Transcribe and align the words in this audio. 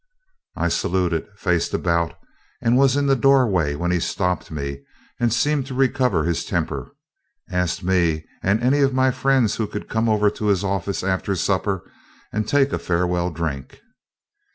I 0.55 0.69
saluted, 0.69 1.27
faced 1.37 1.75
about, 1.75 2.15
and 2.59 2.75
was 2.75 2.97
in 2.97 3.05
the 3.05 3.15
doorway 3.15 3.75
when 3.75 3.91
he 3.91 3.99
stopped 3.99 4.49
me 4.49 4.81
and, 5.19 5.31
seeming 5.31 5.63
to 5.65 5.75
recover 5.75 6.23
his 6.23 6.43
temper, 6.43 6.95
asked 7.51 7.83
me 7.83 8.25
and 8.41 8.63
any 8.63 8.79
of 8.79 8.95
my 8.95 9.11
friends 9.11 9.57
who 9.57 9.67
could 9.67 9.83
to 9.87 9.87
come 9.87 10.09
over 10.09 10.31
to 10.31 10.47
his 10.47 10.63
office 10.63 11.03
after 11.03 11.35
supper 11.35 11.87
and 12.33 12.47
take 12.47 12.73
a 12.73 12.79
farewell 12.79 13.29
drink. 13.29 13.79